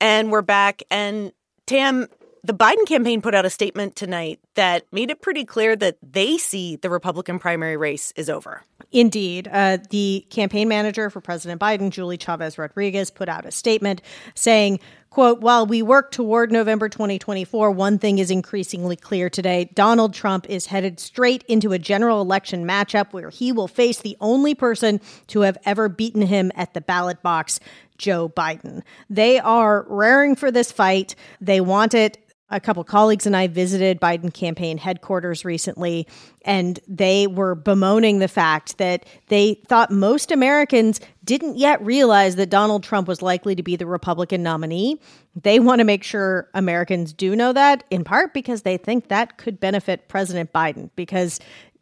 And 0.00 0.30
we're 0.30 0.42
back, 0.42 0.82
and 0.90 1.32
Tam, 1.66 2.06
the 2.42 2.54
Biden 2.54 2.86
campaign 2.86 3.20
put 3.20 3.34
out 3.34 3.44
a 3.44 3.50
statement 3.50 3.96
tonight 3.96 4.40
that 4.54 4.86
made 4.92 5.10
it 5.10 5.20
pretty 5.20 5.44
clear 5.44 5.76
that 5.76 5.98
they 6.02 6.38
see 6.38 6.76
the 6.76 6.88
Republican 6.88 7.38
primary 7.38 7.76
race 7.76 8.12
is 8.16 8.30
over. 8.30 8.62
Indeed. 8.92 9.48
Uh, 9.52 9.78
the 9.90 10.26
campaign 10.30 10.68
manager 10.68 11.10
for 11.10 11.20
President 11.20 11.60
Biden, 11.60 11.90
Julie 11.90 12.16
Chavez 12.16 12.56
Rodriguez, 12.56 13.10
put 13.10 13.28
out 13.28 13.46
a 13.46 13.50
statement 13.50 14.00
saying, 14.34 14.80
quote, 15.10 15.40
while 15.40 15.66
we 15.66 15.82
work 15.82 16.12
toward 16.12 16.52
November 16.52 16.88
2024, 16.88 17.72
one 17.72 17.98
thing 17.98 18.18
is 18.18 18.30
increasingly 18.30 18.96
clear 18.96 19.28
today. 19.28 19.68
Donald 19.74 20.14
Trump 20.14 20.48
is 20.48 20.66
headed 20.66 21.00
straight 21.00 21.42
into 21.48 21.72
a 21.72 21.78
general 21.78 22.22
election 22.22 22.64
matchup 22.64 23.12
where 23.12 23.30
he 23.30 23.50
will 23.50 23.68
face 23.68 24.00
the 24.00 24.16
only 24.20 24.54
person 24.54 25.00
to 25.26 25.40
have 25.40 25.58
ever 25.64 25.88
beaten 25.88 26.22
him 26.22 26.52
at 26.54 26.74
the 26.74 26.80
ballot 26.80 27.20
box, 27.22 27.58
Joe 27.98 28.28
Biden. 28.28 28.82
They 29.10 29.40
are 29.40 29.84
raring 29.88 30.36
for 30.36 30.50
this 30.50 30.70
fight. 30.70 31.16
They 31.40 31.60
want 31.60 31.92
it 31.92 32.18
a 32.50 32.60
couple 32.60 32.82
colleagues 32.84 33.26
and 33.26 33.36
I 33.36 33.46
visited 33.46 34.00
Biden 34.00 34.32
campaign 34.32 34.78
headquarters 34.78 35.44
recently, 35.44 36.06
and 36.44 36.80
they 36.88 37.26
were 37.26 37.54
bemoaning 37.54 38.18
the 38.18 38.28
fact 38.28 38.78
that 38.78 39.06
they 39.28 39.54
thought 39.66 39.90
most 39.90 40.30
Americans 40.30 41.00
didn't 41.22 41.56
yet 41.56 41.84
realize 41.84 42.36
that 42.36 42.50
Donald 42.50 42.82
Trump 42.82 43.06
was 43.06 43.22
likely 43.22 43.54
to 43.54 43.62
be 43.62 43.76
the 43.76 43.86
Republican 43.86 44.42
nominee. 44.42 44.98
They 45.40 45.60
want 45.60 45.78
to 45.78 45.84
make 45.84 46.02
sure 46.02 46.48
Americans 46.54 47.12
do 47.12 47.36
know 47.36 47.52
that, 47.52 47.84
in 47.90 48.04
part 48.04 48.34
because 48.34 48.62
they 48.62 48.76
think 48.76 49.08
that 49.08 49.38
could 49.38 49.60
benefit 49.60 50.08
President 50.08 50.52
Biden, 50.52 50.90
because 50.96 51.38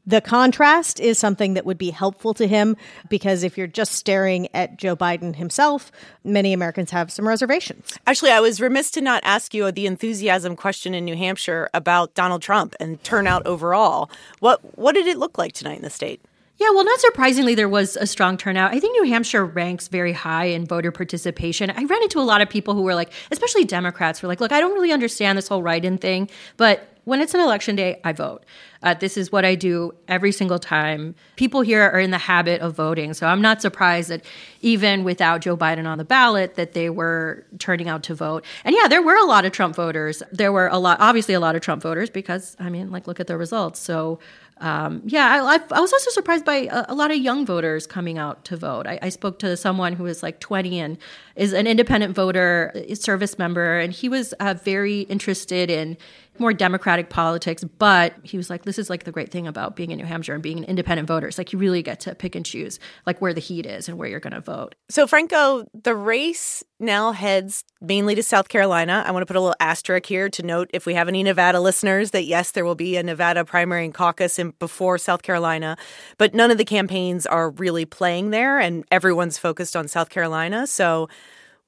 the 0.08 0.22
contrast 0.22 1.00
is 1.00 1.18
something 1.18 1.52
that 1.52 1.66
would 1.66 1.76
be 1.76 1.90
helpful 1.90 2.32
to 2.32 2.46
him 2.46 2.78
because 3.10 3.42
if 3.42 3.58
you're 3.58 3.66
just 3.66 3.92
staring 3.92 4.48
at 4.54 4.78
Joe 4.78 4.96
Biden 4.96 5.36
himself, 5.36 5.92
many 6.24 6.54
Americans 6.54 6.90
have 6.92 7.12
some 7.12 7.28
reservations. 7.28 7.98
Actually, 8.06 8.30
I 8.30 8.40
was 8.40 8.58
remiss 8.58 8.90
to 8.92 9.02
not 9.02 9.20
ask 9.22 9.52
you 9.52 9.70
the 9.70 9.86
enthusiasm 9.86 10.56
question 10.56 10.94
in 10.94 11.04
New 11.04 11.14
Hampshire 11.14 11.68
about 11.74 12.14
Donald 12.14 12.40
Trump 12.40 12.74
and 12.80 13.04
turnout 13.04 13.46
overall. 13.46 14.10
What 14.40 14.78
what 14.78 14.94
did 14.94 15.06
it 15.06 15.18
look 15.18 15.36
like 15.36 15.52
tonight 15.52 15.76
in 15.76 15.82
the 15.82 15.90
state? 15.90 16.22
Yeah, 16.56 16.70
well, 16.70 16.84
not 16.84 16.98
surprisingly, 16.98 17.54
there 17.54 17.68
was 17.68 17.96
a 17.96 18.06
strong 18.06 18.36
turnout. 18.36 18.72
I 18.72 18.80
think 18.80 18.92
New 19.00 19.08
Hampshire 19.08 19.44
ranks 19.44 19.86
very 19.86 20.12
high 20.12 20.46
in 20.46 20.66
voter 20.66 20.90
participation. 20.90 21.70
I 21.70 21.84
ran 21.84 22.02
into 22.02 22.18
a 22.18 22.22
lot 22.22 22.40
of 22.40 22.50
people 22.50 22.74
who 22.74 22.82
were 22.82 22.96
like, 22.96 23.12
especially 23.30 23.64
Democrats, 23.64 24.22
were 24.22 24.28
like, 24.28 24.40
look, 24.40 24.50
I 24.50 24.58
don't 24.58 24.72
really 24.72 24.90
understand 24.90 25.38
this 25.38 25.46
whole 25.46 25.62
write 25.62 25.84
in 25.84 25.98
thing, 25.98 26.28
but 26.56 26.97
when 27.08 27.22
it's 27.22 27.32
an 27.32 27.40
election 27.40 27.74
day, 27.74 28.00
I 28.04 28.12
vote. 28.12 28.44
Uh, 28.82 28.94
this 28.94 29.16
is 29.16 29.32
what 29.32 29.44
I 29.44 29.54
do 29.54 29.94
every 30.06 30.30
single 30.30 30.58
time. 30.58 31.14
People 31.36 31.62
here 31.62 31.82
are 31.82 31.98
in 31.98 32.10
the 32.10 32.18
habit 32.18 32.60
of 32.60 32.76
voting, 32.76 33.14
so 33.14 33.26
I'm 33.26 33.40
not 33.40 33.62
surprised 33.62 34.10
that 34.10 34.24
even 34.60 35.04
without 35.04 35.40
Joe 35.40 35.56
Biden 35.56 35.86
on 35.86 35.96
the 35.96 36.04
ballot, 36.04 36.54
that 36.54 36.74
they 36.74 36.90
were 36.90 37.46
turning 37.58 37.88
out 37.88 38.02
to 38.04 38.14
vote. 38.14 38.44
And 38.62 38.76
yeah, 38.78 38.88
there 38.88 39.02
were 39.02 39.16
a 39.16 39.24
lot 39.24 39.46
of 39.46 39.52
Trump 39.52 39.74
voters. 39.74 40.22
There 40.30 40.52
were 40.52 40.68
a 40.68 40.78
lot, 40.78 41.00
obviously, 41.00 41.34
a 41.34 41.40
lot 41.40 41.56
of 41.56 41.62
Trump 41.62 41.82
voters 41.82 42.10
because 42.10 42.56
I 42.60 42.68
mean, 42.68 42.90
like, 42.90 43.06
look 43.06 43.20
at 43.20 43.26
the 43.26 43.36
results. 43.36 43.80
So. 43.80 44.20
Um, 44.60 45.02
yeah, 45.04 45.40
I, 45.44 45.60
I, 45.72 45.80
was 45.80 45.92
also 45.92 46.10
surprised 46.10 46.44
by 46.44 46.66
a, 46.68 46.86
a, 46.88 46.94
lot 46.96 47.12
of 47.12 47.16
young 47.18 47.46
voters 47.46 47.86
coming 47.86 48.18
out 48.18 48.44
to 48.46 48.56
vote. 48.56 48.88
I, 48.88 48.98
I, 49.02 49.08
spoke 49.08 49.38
to 49.38 49.56
someone 49.56 49.92
who 49.92 50.02
was 50.02 50.20
like 50.20 50.40
20 50.40 50.80
and 50.80 50.98
is 51.36 51.52
an 51.52 51.68
independent 51.68 52.16
voter, 52.16 52.72
service 52.94 53.38
member, 53.38 53.78
and 53.78 53.92
he 53.92 54.08
was 54.08 54.32
uh, 54.40 54.54
very 54.54 55.02
interested 55.02 55.70
in 55.70 55.96
more 56.40 56.52
democratic 56.52 57.10
politics, 57.10 57.64
but 57.64 58.14
he 58.22 58.36
was 58.36 58.50
like, 58.50 58.62
this 58.64 58.78
is 58.78 58.90
like 58.90 59.04
the 59.04 59.12
great 59.12 59.30
thing 59.30 59.46
about 59.46 59.76
being 59.76 59.90
in 59.90 59.98
New 59.98 60.04
Hampshire 60.04 60.34
and 60.34 60.42
being 60.42 60.58
an 60.58 60.64
independent 60.64 61.08
voter. 61.08 61.28
It's 61.28 61.38
like 61.38 61.52
you 61.52 61.58
really 61.58 61.82
get 61.82 62.00
to 62.00 62.14
pick 62.14 62.34
and 62.34 62.44
choose 62.44 62.78
like 63.06 63.20
where 63.20 63.34
the 63.34 63.40
heat 63.40 63.66
is 63.66 63.88
and 63.88 63.98
where 63.98 64.08
you're 64.08 64.20
going 64.20 64.32
to 64.32 64.40
vote. 64.40 64.74
So, 64.88 65.06
Franco, 65.06 65.66
the 65.74 65.94
race 65.94 66.64
now 66.80 67.12
heads 67.12 67.64
mainly 67.80 68.14
to 68.14 68.22
South 68.22 68.48
Carolina. 68.48 69.02
I 69.06 69.10
want 69.10 69.22
to 69.22 69.26
put 69.26 69.36
a 69.36 69.40
little 69.40 69.56
asterisk 69.60 70.06
here 70.06 70.28
to 70.28 70.42
note 70.42 70.70
if 70.72 70.86
we 70.86 70.94
have 70.94 71.08
any 71.08 71.22
Nevada 71.22 71.60
listeners 71.60 72.12
that 72.12 72.24
yes, 72.24 72.52
there 72.52 72.64
will 72.64 72.74
be 72.74 72.96
a 72.96 73.02
Nevada 73.02 73.44
primary 73.44 73.84
and 73.84 73.94
caucus 73.94 74.38
in, 74.38 74.50
before 74.58 74.98
South 74.98 75.22
Carolina, 75.22 75.76
but 76.18 76.34
none 76.34 76.50
of 76.50 76.58
the 76.58 76.64
campaigns 76.64 77.26
are 77.26 77.50
really 77.50 77.84
playing 77.84 78.30
there 78.30 78.58
and 78.58 78.84
everyone's 78.90 79.38
focused 79.38 79.76
on 79.76 79.88
South 79.88 80.08
Carolina. 80.08 80.66
So, 80.66 81.08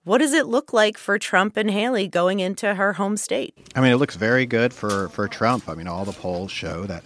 what 0.04 0.18
does 0.18 0.32
it 0.32 0.46
look 0.46 0.72
like 0.72 0.96
for 0.96 1.18
Trump 1.18 1.56
and 1.56 1.70
Haley 1.70 2.08
going 2.08 2.40
into 2.40 2.74
her 2.74 2.94
home 2.94 3.16
state? 3.16 3.54
I 3.74 3.80
mean, 3.80 3.92
it 3.92 3.96
looks 3.96 4.16
very 4.16 4.46
good 4.46 4.72
for, 4.72 5.08
for 5.10 5.28
Trump. 5.28 5.68
I 5.68 5.74
mean, 5.74 5.86
all 5.86 6.04
the 6.04 6.12
polls 6.12 6.50
show 6.50 6.84
that 6.84 7.04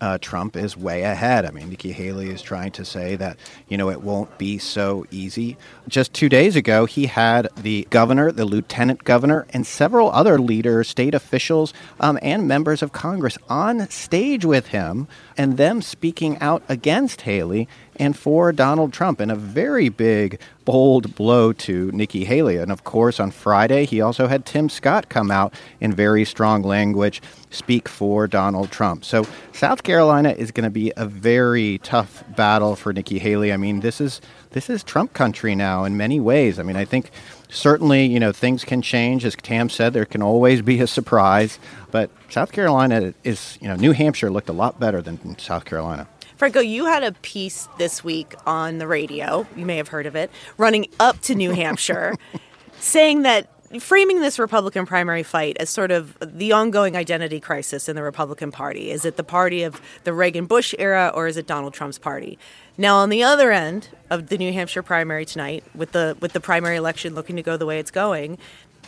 uh, 0.00 0.18
Trump 0.18 0.56
is 0.56 0.76
way 0.76 1.02
ahead. 1.02 1.44
I 1.44 1.50
mean, 1.50 1.70
Nikki 1.70 1.92
Haley 1.92 2.30
is 2.30 2.42
trying 2.42 2.70
to 2.72 2.84
say 2.84 3.16
that, 3.16 3.38
you 3.68 3.76
know, 3.76 3.90
it 3.90 4.02
won't 4.02 4.36
be 4.38 4.58
so 4.58 5.06
easy. 5.10 5.56
Just 5.88 6.12
two 6.12 6.28
days 6.28 6.54
ago, 6.54 6.84
he 6.84 7.06
had 7.06 7.48
the 7.56 7.86
governor, 7.90 8.30
the 8.30 8.44
lieutenant 8.44 9.04
governor, 9.04 9.46
and 9.50 9.66
several 9.66 10.10
other 10.12 10.38
leaders, 10.38 10.88
state 10.88 11.14
officials, 11.14 11.72
um, 12.00 12.18
and 12.22 12.46
members 12.46 12.82
of 12.82 12.92
Congress 12.92 13.38
on 13.48 13.88
stage 13.88 14.44
with 14.44 14.68
him 14.68 15.08
and 15.36 15.56
them 15.56 15.80
speaking 15.82 16.38
out 16.38 16.62
against 16.68 17.22
Haley 17.22 17.68
and 17.98 18.16
for 18.16 18.52
Donald 18.52 18.92
Trump 18.92 19.20
in 19.20 19.30
a 19.30 19.36
very 19.36 19.88
big, 19.88 20.40
bold 20.64 21.14
blow 21.14 21.52
to 21.52 21.90
Nikki 21.92 22.24
Haley. 22.24 22.56
And 22.56 22.72
of 22.72 22.84
course, 22.84 23.20
on 23.20 23.30
Friday, 23.30 23.84
he 23.84 24.00
also 24.00 24.26
had 24.26 24.44
Tim 24.44 24.68
Scott 24.68 25.08
come 25.08 25.30
out 25.30 25.54
in 25.80 25.92
very 25.92 26.24
strong 26.24 26.62
language, 26.62 27.22
speak 27.50 27.88
for 27.88 28.26
Donald 28.26 28.70
Trump. 28.70 29.04
So 29.04 29.26
South 29.52 29.82
Carolina 29.82 30.30
is 30.30 30.50
going 30.50 30.64
to 30.64 30.70
be 30.70 30.92
a 30.96 31.06
very 31.06 31.78
tough 31.78 32.24
battle 32.36 32.76
for 32.76 32.92
Nikki 32.92 33.18
Haley. 33.18 33.52
I 33.52 33.56
mean, 33.56 33.80
this 33.80 34.00
is 34.00 34.20
this 34.50 34.70
is 34.70 34.82
Trump 34.82 35.12
country 35.12 35.54
now 35.54 35.84
in 35.84 35.96
many 35.96 36.18
ways. 36.18 36.58
I 36.58 36.62
mean, 36.62 36.76
I 36.76 36.84
think 36.84 37.10
certainly, 37.48 38.06
you 38.06 38.18
know, 38.18 38.32
things 38.32 38.64
can 38.64 38.82
change. 38.82 39.24
As 39.24 39.36
Tam 39.36 39.68
said, 39.68 39.92
there 39.92 40.04
can 40.04 40.22
always 40.22 40.62
be 40.62 40.80
a 40.80 40.86
surprise. 40.86 41.58
But 41.90 42.10
South 42.28 42.52
Carolina 42.52 43.14
is, 43.24 43.58
you 43.60 43.68
know, 43.68 43.76
New 43.76 43.92
Hampshire 43.92 44.30
looked 44.30 44.48
a 44.48 44.54
lot 44.54 44.80
better 44.80 45.02
than 45.02 45.38
South 45.38 45.64
Carolina. 45.64 46.08
Franco, 46.36 46.60
you 46.60 46.84
had 46.84 47.02
a 47.02 47.12
piece 47.12 47.66
this 47.78 48.04
week 48.04 48.34
on 48.46 48.78
the 48.78 48.86
radio, 48.86 49.46
you 49.56 49.64
may 49.64 49.78
have 49.78 49.88
heard 49.88 50.06
of 50.06 50.14
it, 50.14 50.30
running 50.58 50.86
up 51.00 51.20
to 51.22 51.34
New 51.34 51.52
Hampshire, 51.52 52.14
saying 52.78 53.22
that 53.22 53.48
framing 53.80 54.20
this 54.20 54.38
Republican 54.38 54.86
primary 54.86 55.22
fight 55.22 55.56
as 55.58 55.70
sort 55.70 55.90
of 55.90 56.16
the 56.20 56.52
ongoing 56.52 56.94
identity 56.94 57.40
crisis 57.40 57.88
in 57.88 57.96
the 57.96 58.02
Republican 58.02 58.52
Party. 58.52 58.90
Is 58.90 59.04
it 59.04 59.16
the 59.16 59.24
party 59.24 59.62
of 59.62 59.80
the 60.04 60.12
Reagan 60.12 60.46
Bush 60.46 60.74
era 60.78 61.10
or 61.14 61.26
is 61.26 61.36
it 61.36 61.46
Donald 61.46 61.74
Trump's 61.74 61.98
party? 61.98 62.38
Now 62.78 62.96
on 62.96 63.08
the 63.08 63.22
other 63.22 63.50
end 63.50 63.88
of 64.10 64.28
the 64.28 64.38
New 64.38 64.52
Hampshire 64.52 64.82
primary 64.82 65.24
tonight, 65.24 65.64
with 65.74 65.92
the 65.92 66.16
with 66.20 66.32
the 66.32 66.40
primary 66.40 66.76
election 66.76 67.14
looking 67.14 67.36
to 67.36 67.42
go 67.42 67.56
the 67.56 67.66
way 67.66 67.78
it's 67.78 67.90
going, 67.90 68.38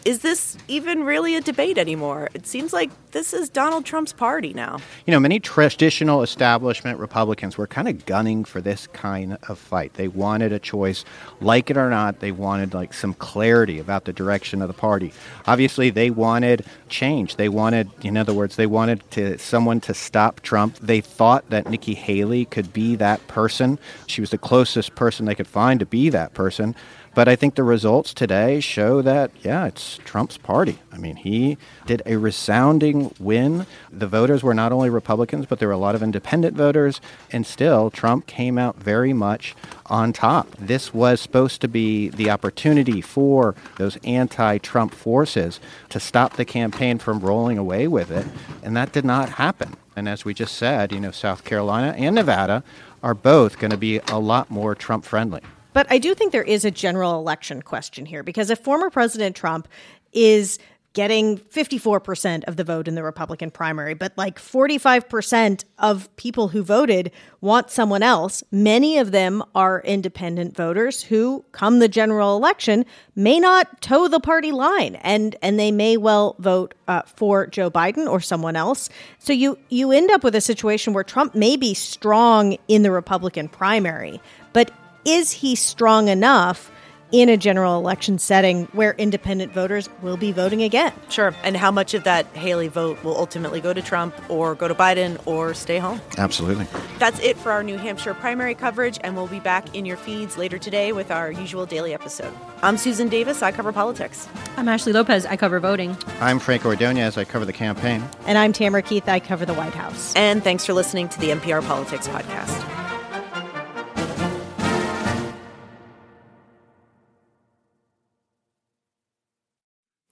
is 0.04 0.20
this 0.20 0.56
even 0.68 1.04
really 1.04 1.36
a 1.36 1.40
debate 1.40 1.78
anymore? 1.78 2.28
It 2.34 2.46
seems 2.46 2.72
like 2.72 2.90
this 3.10 3.32
is 3.32 3.48
Donald 3.48 3.84
Trump's 3.84 4.12
party 4.12 4.52
now. 4.52 4.78
You 5.06 5.12
know, 5.12 5.20
many 5.20 5.40
traditional 5.40 6.22
establishment 6.22 6.98
Republicans 6.98 7.58
were 7.58 7.66
kind 7.66 7.88
of 7.88 8.06
gunning 8.06 8.44
for 8.44 8.60
this 8.60 8.86
kind 8.88 9.38
of 9.48 9.58
fight. 9.58 9.94
They 9.94 10.08
wanted 10.08 10.52
a 10.52 10.58
choice, 10.58 11.04
like 11.40 11.70
it 11.70 11.76
or 11.76 11.90
not, 11.90 12.20
they 12.20 12.32
wanted 12.32 12.74
like 12.74 12.94
some 12.94 13.14
clarity 13.14 13.78
about 13.78 14.04
the 14.04 14.12
direction 14.12 14.62
of 14.62 14.68
the 14.68 14.74
party. 14.74 15.12
Obviously, 15.46 15.90
they 15.90 16.10
wanted 16.10 16.64
change. 16.88 17.36
They 17.36 17.48
wanted, 17.48 17.90
in 18.04 18.16
other 18.16 18.32
words, 18.32 18.56
they 18.56 18.66
wanted 18.66 19.08
to 19.12 19.38
someone 19.38 19.80
to 19.82 19.94
stop 19.94 20.40
Trump. 20.40 20.76
They 20.78 21.00
thought 21.00 21.48
that 21.50 21.68
Nikki 21.68 21.94
Haley 21.94 22.44
could 22.46 22.72
be 22.72 22.96
that 22.96 23.26
person. 23.28 23.78
She 24.06 24.20
was 24.20 24.30
the 24.30 24.38
closest 24.38 24.94
person 24.94 25.26
they 25.26 25.34
could 25.34 25.48
find 25.48 25.80
to 25.80 25.86
be 25.86 26.10
that 26.10 26.34
person. 26.34 26.74
But 27.18 27.26
I 27.26 27.34
think 27.34 27.56
the 27.56 27.64
results 27.64 28.14
today 28.14 28.60
show 28.60 29.02
that, 29.02 29.32
yeah, 29.42 29.66
it's 29.66 29.98
Trump's 30.04 30.38
party. 30.38 30.78
I 30.92 30.98
mean, 30.98 31.16
he 31.16 31.58
did 31.84 32.00
a 32.06 32.16
resounding 32.16 33.12
win. 33.18 33.66
The 33.90 34.06
voters 34.06 34.44
were 34.44 34.54
not 34.54 34.70
only 34.70 34.88
Republicans, 34.88 35.44
but 35.46 35.58
there 35.58 35.66
were 35.66 35.74
a 35.74 35.78
lot 35.78 35.96
of 35.96 36.02
independent 36.04 36.56
voters. 36.56 37.00
And 37.32 37.44
still, 37.44 37.90
Trump 37.90 38.28
came 38.28 38.56
out 38.56 38.76
very 38.76 39.12
much 39.12 39.56
on 39.86 40.12
top. 40.12 40.54
This 40.60 40.94
was 40.94 41.20
supposed 41.20 41.60
to 41.62 41.66
be 41.66 42.08
the 42.08 42.30
opportunity 42.30 43.00
for 43.00 43.56
those 43.78 43.98
anti 44.04 44.58
Trump 44.58 44.94
forces 44.94 45.58
to 45.88 45.98
stop 45.98 46.34
the 46.34 46.44
campaign 46.44 46.98
from 46.98 47.18
rolling 47.18 47.58
away 47.58 47.88
with 47.88 48.12
it. 48.12 48.28
And 48.62 48.76
that 48.76 48.92
did 48.92 49.04
not 49.04 49.30
happen. 49.30 49.74
And 49.96 50.08
as 50.08 50.24
we 50.24 50.34
just 50.34 50.54
said, 50.54 50.92
you 50.92 51.00
know, 51.00 51.10
South 51.10 51.42
Carolina 51.42 51.96
and 51.98 52.14
Nevada 52.14 52.62
are 53.02 53.14
both 53.14 53.58
going 53.58 53.72
to 53.72 53.76
be 53.76 53.98
a 54.06 54.20
lot 54.20 54.52
more 54.52 54.76
Trump 54.76 55.04
friendly. 55.04 55.40
But 55.78 55.86
I 55.90 55.98
do 55.98 56.12
think 56.12 56.32
there 56.32 56.42
is 56.42 56.64
a 56.64 56.72
general 56.72 57.20
election 57.20 57.62
question 57.62 58.04
here 58.04 58.24
because 58.24 58.50
if 58.50 58.58
former 58.58 58.90
President 58.90 59.36
Trump 59.36 59.68
is 60.12 60.58
getting 60.92 61.38
54% 61.38 62.42
of 62.48 62.56
the 62.56 62.64
vote 62.64 62.88
in 62.88 62.96
the 62.96 63.04
Republican 63.04 63.52
primary, 63.52 63.94
but 63.94 64.12
like 64.18 64.40
45% 64.40 65.62
of 65.78 66.16
people 66.16 66.48
who 66.48 66.64
voted 66.64 67.12
want 67.40 67.70
someone 67.70 68.02
else. 68.02 68.42
Many 68.50 68.98
of 68.98 69.12
them 69.12 69.44
are 69.54 69.80
independent 69.82 70.56
voters 70.56 71.04
who, 71.04 71.44
come 71.52 71.78
the 71.78 71.86
general 71.86 72.36
election, 72.36 72.84
may 73.14 73.38
not 73.38 73.80
toe 73.80 74.08
the 74.08 74.18
party 74.18 74.50
line 74.50 74.96
and, 74.96 75.36
and 75.42 75.60
they 75.60 75.70
may 75.70 75.96
well 75.96 76.34
vote 76.40 76.74
uh, 76.88 77.02
for 77.02 77.46
Joe 77.46 77.70
Biden 77.70 78.10
or 78.10 78.20
someone 78.20 78.56
else. 78.56 78.88
So 79.20 79.32
you, 79.32 79.56
you 79.68 79.92
end 79.92 80.10
up 80.10 80.24
with 80.24 80.34
a 80.34 80.40
situation 80.40 80.92
where 80.92 81.04
Trump 81.04 81.36
may 81.36 81.56
be 81.56 81.72
strong 81.72 82.58
in 82.66 82.82
the 82.82 82.90
Republican 82.90 83.48
primary, 83.48 84.20
but 84.52 84.72
is 85.04 85.32
he 85.32 85.54
strong 85.54 86.08
enough 86.08 86.70
in 87.10 87.30
a 87.30 87.36
general 87.38 87.78
election 87.78 88.18
setting 88.18 88.66
where 88.72 88.92
independent 88.98 89.50
voters 89.52 89.88
will 90.02 90.18
be 90.18 90.30
voting 90.30 90.62
again? 90.62 90.92
Sure. 91.08 91.34
And 91.42 91.56
how 91.56 91.70
much 91.70 91.94
of 91.94 92.04
that 92.04 92.26
Haley 92.36 92.68
vote 92.68 93.02
will 93.02 93.16
ultimately 93.16 93.62
go 93.62 93.72
to 93.72 93.80
Trump 93.80 94.14
or 94.28 94.54
go 94.54 94.68
to 94.68 94.74
Biden 94.74 95.18
or 95.26 95.54
stay 95.54 95.78
home? 95.78 96.02
Absolutely. 96.18 96.66
That's 96.98 97.18
it 97.20 97.38
for 97.38 97.50
our 97.50 97.62
New 97.62 97.78
Hampshire 97.78 98.12
primary 98.12 98.54
coverage, 98.54 98.98
and 99.02 99.16
we'll 99.16 99.26
be 99.26 99.40
back 99.40 99.74
in 99.74 99.86
your 99.86 99.96
feeds 99.96 100.36
later 100.36 100.58
today 100.58 100.92
with 100.92 101.10
our 101.10 101.30
usual 101.30 101.64
daily 101.64 101.94
episode. 101.94 102.32
I'm 102.62 102.76
Susan 102.76 103.08
Davis. 103.08 103.42
I 103.42 103.52
cover 103.52 103.72
politics. 103.72 104.28
I'm 104.58 104.68
Ashley 104.68 104.92
Lopez. 104.92 105.24
I 105.24 105.36
cover 105.36 105.60
voting. 105.60 105.96
I'm 106.20 106.38
Franco 106.38 106.74
Ordoñez. 106.74 107.16
I 107.16 107.24
cover 107.24 107.46
the 107.46 107.52
campaign. 107.54 108.04
And 108.26 108.36
I'm 108.36 108.52
Tamara 108.52 108.82
Keith. 108.82 109.08
I 109.08 109.20
cover 109.20 109.46
the 109.46 109.54
White 109.54 109.74
House. 109.74 110.12
And 110.14 110.44
thanks 110.44 110.66
for 110.66 110.74
listening 110.74 111.08
to 111.08 111.20
the 111.20 111.30
NPR 111.30 111.66
Politics 111.66 112.06
Podcast. 112.08 112.87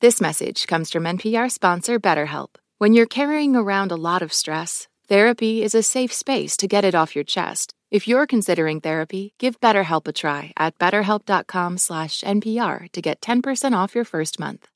This 0.07 0.21
message 0.21 0.69
comes 0.69 0.93
from 0.93 1.03
NPR 1.03 1.51
sponsor 1.51 1.99
BetterHelp. 1.99 2.51
When 2.79 2.93
you're 2.93 3.07
carrying 3.07 3.57
around 3.57 3.91
a 3.91 3.97
lot 3.97 4.23
of 4.23 4.33
stress, 4.33 4.87
therapy 5.09 5.65
is 5.65 5.75
a 5.75 5.83
safe 5.83 6.13
space 6.13 6.57
to 6.59 6.69
get 6.69 6.85
it 6.85 6.95
off 6.95 7.17
your 7.17 7.25
chest. 7.25 7.75
If 7.91 8.07
you're 8.07 8.29
considering 8.29 8.81
therapy, 8.81 9.35
give 9.41 9.61
BetterHelp 9.61 10.07
a 10.07 10.13
try 10.13 10.53
at 10.57 10.79
betterhelp.com/npr 10.79 12.93
to 12.93 13.03
get 13.03 13.21
10% 13.21 13.75
off 13.75 13.97
your 13.97 14.05
first 14.05 14.39
month. 14.39 14.69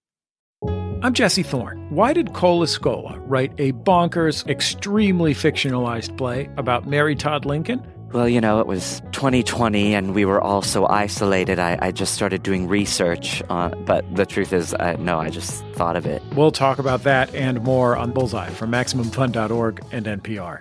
I'm 1.00 1.12
Jesse 1.12 1.44
Thorne. 1.44 1.86
Why 1.90 2.12
did 2.12 2.34
Cole 2.34 2.64
Escola 2.64 3.22
write 3.24 3.52
a 3.58 3.70
bonkers, 3.70 4.44
extremely 4.48 5.32
fictionalized 5.32 6.18
play 6.18 6.50
about 6.56 6.88
Mary 6.88 7.14
Todd 7.14 7.44
Lincoln? 7.44 7.86
Well, 8.12 8.28
you 8.28 8.40
know, 8.40 8.58
it 8.58 8.66
was 8.66 9.00
2020 9.12 9.94
and 9.94 10.14
we 10.14 10.24
were 10.24 10.40
all 10.40 10.62
so 10.62 10.86
isolated. 10.86 11.60
I, 11.60 11.78
I 11.80 11.92
just 11.92 12.12
started 12.12 12.42
doing 12.42 12.66
research. 12.66 13.40
Uh, 13.48 13.68
but 13.68 14.04
the 14.16 14.26
truth 14.26 14.52
is, 14.52 14.74
uh, 14.74 14.96
no, 14.98 15.20
I 15.20 15.30
just 15.30 15.64
thought 15.74 15.94
of 15.94 16.06
it. 16.06 16.20
We'll 16.34 16.50
talk 16.50 16.80
about 16.80 17.04
that 17.04 17.32
and 17.34 17.62
more 17.62 17.96
on 17.96 18.10
Bullseye 18.10 18.50
from 18.50 18.72
MaximumFun.org 18.72 19.84
and 19.92 20.06
NPR. 20.06 20.60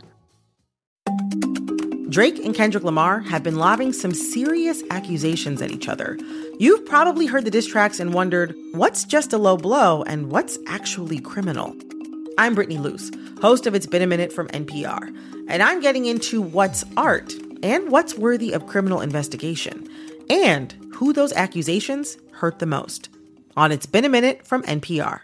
Drake 2.09 2.37
and 2.43 2.53
Kendrick 2.53 2.83
Lamar 2.83 3.21
have 3.21 3.43
been 3.43 3.57
lobbing 3.57 3.93
some 3.93 4.13
serious 4.13 4.83
accusations 4.91 5.61
at 5.61 5.71
each 5.71 5.87
other. 5.87 6.17
You've 6.59 6.85
probably 6.85 7.25
heard 7.25 7.45
the 7.45 7.51
diss 7.51 7.65
tracks 7.65 7.99
and 7.99 8.13
wondered 8.13 8.55
what's 8.73 9.03
just 9.03 9.33
a 9.33 9.37
low 9.37 9.57
blow 9.57 10.03
and 10.03 10.31
what's 10.31 10.59
actually 10.67 11.19
criminal. 11.19 11.75
I'm 12.39 12.55
Brittany 12.55 12.77
Luce, 12.77 13.11
host 13.41 13.67
of 13.67 13.75
It's 13.75 13.85
Been 13.85 14.01
a 14.01 14.07
Minute 14.07 14.31
from 14.31 14.47
NPR, 14.47 15.13
and 15.49 15.61
I'm 15.61 15.81
getting 15.81 16.05
into 16.05 16.41
what's 16.41 16.85
art 16.95 17.33
and 17.61 17.91
what's 17.91 18.15
worthy 18.15 18.53
of 18.53 18.65
criminal 18.65 19.01
investigation, 19.01 19.85
and 20.29 20.73
who 20.93 21.11
those 21.11 21.33
accusations 21.33 22.17
hurt 22.31 22.59
the 22.59 22.65
most. 22.65 23.09
On 23.57 23.73
It's 23.73 23.85
Been 23.85 24.05
a 24.05 24.09
Minute 24.09 24.47
from 24.47 24.63
NPR. 24.63 25.19